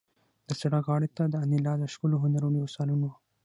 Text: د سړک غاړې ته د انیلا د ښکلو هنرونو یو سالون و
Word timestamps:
د 0.47 0.49
سړک 0.61 0.83
غاړې 0.89 1.09
ته 1.17 1.23
د 1.29 1.35
انیلا 1.43 1.73
د 1.79 1.83
ښکلو 1.93 2.21
هنرونو 2.23 2.57
یو 2.61 2.67
سالون 2.75 2.99
و 3.03 3.11